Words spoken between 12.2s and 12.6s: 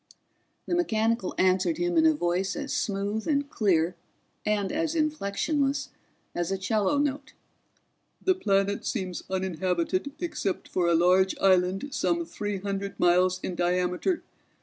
three